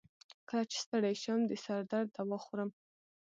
[0.47, 2.69] کله چې ستړی شم، د سر درد دوا خورم.